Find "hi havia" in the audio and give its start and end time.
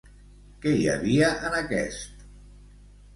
0.77-1.27